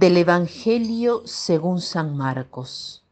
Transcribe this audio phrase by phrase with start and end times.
[0.00, 3.04] Del Evangelio según San Marcos.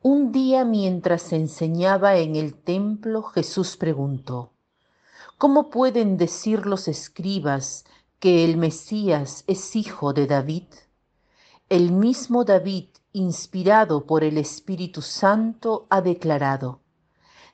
[0.00, 4.52] Un día mientras enseñaba en el templo, Jesús preguntó,
[5.36, 7.84] ¿Cómo pueden decir los escribas
[8.20, 10.68] que el Mesías es hijo de David?
[11.68, 16.80] El mismo David, inspirado por el Espíritu Santo, ha declarado,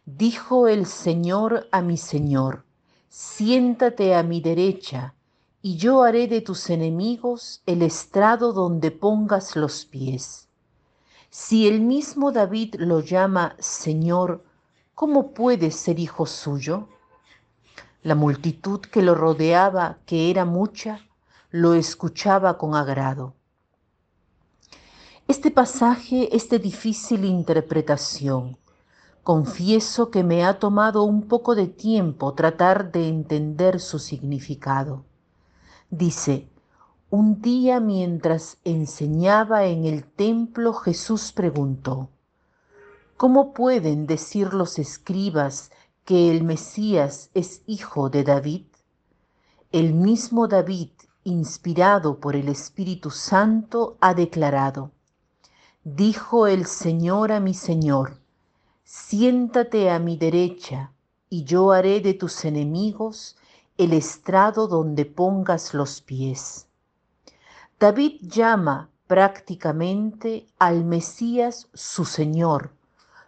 [0.06, 2.64] Dijo el Señor a mi Señor,
[3.08, 5.16] siéntate a mi derecha
[5.60, 10.48] y yo haré de tus enemigos el estrado donde pongas los pies.
[11.30, 14.44] Si el mismo David lo llama Señor,
[14.94, 16.88] ¿cómo puede ser hijo suyo?
[18.02, 21.00] La multitud que lo rodeaba, que era mucha,
[21.50, 23.34] lo escuchaba con agrado.
[25.26, 28.56] Este pasaje es de difícil interpretación.
[29.22, 35.04] Confieso que me ha tomado un poco de tiempo tratar de entender su significado.
[35.90, 36.46] Dice,
[37.08, 42.10] un día mientras enseñaba en el templo Jesús preguntó,
[43.16, 45.70] ¿cómo pueden decir los escribas
[46.04, 48.66] que el Mesías es hijo de David?
[49.72, 50.90] El mismo David,
[51.24, 54.90] inspirado por el Espíritu Santo, ha declarado,
[55.84, 58.18] Dijo el Señor a mi Señor,
[58.84, 60.92] siéntate a mi derecha,
[61.30, 63.36] y yo haré de tus enemigos
[63.78, 66.66] el estrado donde pongas los pies.
[67.78, 72.72] David llama prácticamente al Mesías su Señor,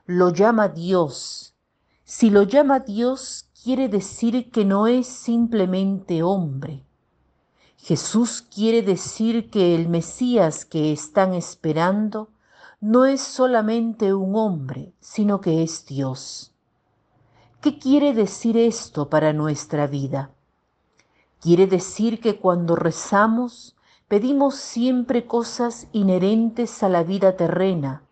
[0.06, 1.54] lo llama Dios.
[2.04, 6.84] Si lo llama Dios, quiere decir que no es simplemente hombre.
[7.76, 12.28] Jesús quiere decir que el Mesías que están esperando
[12.80, 16.52] no es solamente un hombre, sino que es Dios.
[17.60, 20.32] ¿Qué quiere decir esto para nuestra vida?
[21.40, 23.74] Quiere decir que cuando rezamos
[24.08, 28.02] pedimos siempre cosas inherentes a la vida terrena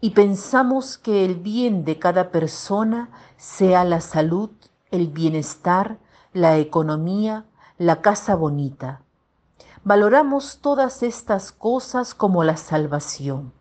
[0.00, 4.50] y pensamos que el bien de cada persona sea la salud,
[4.90, 5.98] el bienestar,
[6.32, 7.44] la economía,
[7.76, 9.02] la casa bonita.
[9.82, 13.52] Valoramos todas estas cosas como la salvación.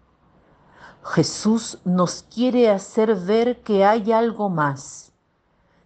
[1.03, 5.11] Jesús nos quiere hacer ver que hay algo más.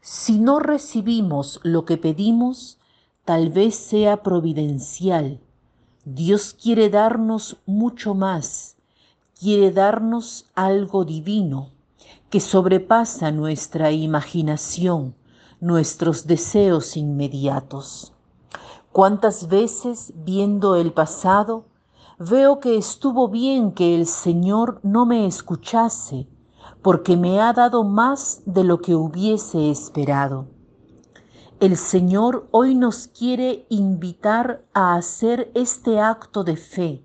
[0.02, 2.78] Si no recibimos lo que pedimos,
[3.28, 5.42] tal vez sea providencial.
[6.06, 8.78] Dios quiere darnos mucho más,
[9.38, 11.72] quiere darnos algo divino
[12.30, 15.14] que sobrepasa nuestra imaginación,
[15.60, 18.14] nuestros deseos inmediatos.
[18.94, 21.66] ¿Cuántas veces viendo el pasado
[22.18, 26.30] veo que estuvo bien que el Señor no me escuchase,
[26.82, 30.48] porque me ha dado más de lo que hubiese esperado?
[31.60, 37.04] El Señor hoy nos quiere invitar a hacer este acto de fe,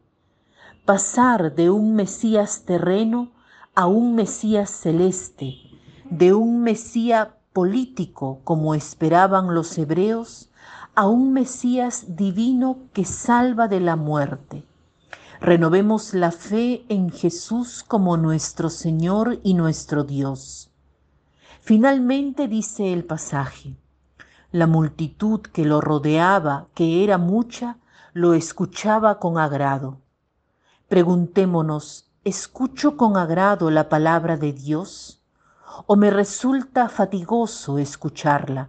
[0.84, 3.32] pasar de un Mesías terreno
[3.74, 5.54] a un Mesías celeste,
[6.10, 10.50] de un Mesías político como esperaban los hebreos,
[10.94, 14.66] a un Mesías divino que salva de la muerte.
[15.40, 20.70] Renovemos la fe en Jesús como nuestro Señor y nuestro Dios.
[21.62, 23.78] Finalmente dice el pasaje,
[24.52, 27.78] la multitud que lo rodeaba, que era mucha,
[28.12, 29.96] lo escuchaba con agrado.
[30.88, 35.22] Preguntémonos, ¿escucho con agrado la palabra de Dios
[35.86, 38.68] o me resulta fatigoso escucharla?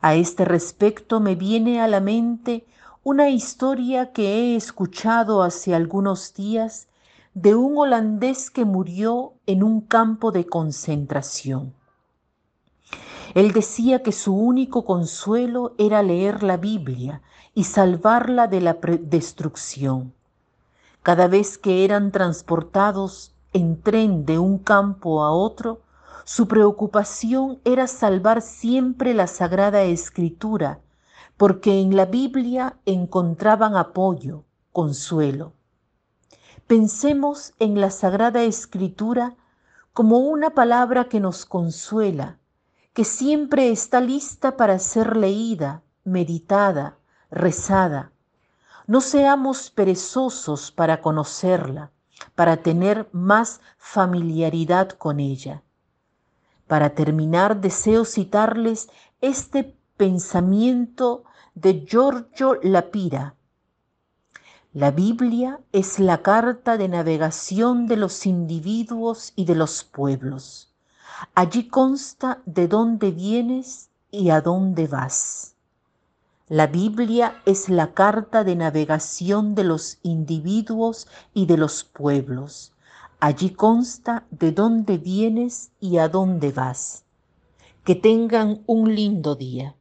[0.00, 2.66] A este respecto me viene a la mente
[3.04, 6.88] una historia que he escuchado hace algunos días
[7.32, 11.74] de un holandés que murió en un campo de concentración.
[13.34, 17.20] Él decía que su único consuelo era leer la Biblia
[17.52, 20.14] y salvarla de la destrucción.
[21.02, 25.82] Cada vez que eran transportados en tren de un campo a otro,
[26.24, 30.80] su preocupación era salvar siempre la Sagrada Escritura,
[31.36, 35.52] porque en la Biblia encontraban apoyo, consuelo.
[36.68, 39.36] Pensemos en la Sagrada Escritura
[39.92, 42.38] como una palabra que nos consuela,
[42.94, 46.96] que siempre está lista para ser leída, meditada,
[47.28, 48.12] rezada.
[48.86, 51.90] No seamos perezosos para conocerla,
[52.36, 55.64] para tener más familiaridad con ella.
[56.68, 58.88] Para terminar, deseo citarles
[59.20, 61.24] este pensamiento
[61.56, 63.34] de Giorgio Lapira.
[64.72, 70.73] La Biblia es la carta de navegación de los individuos y de los pueblos.
[71.34, 75.54] Allí consta de dónde vienes y a dónde vas.
[76.48, 82.74] La Biblia es la carta de navegación de los individuos y de los pueblos.
[83.18, 87.04] Allí consta de dónde vienes y a dónde vas.
[87.84, 89.74] Que tengan un lindo día.